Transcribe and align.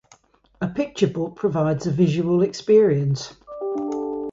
A 0.59 0.67
"picture 0.67 1.05
book" 1.07 1.35
provides 1.35 1.85
"a 1.85 1.91
visual 1.91 2.41
experience. 2.41 3.35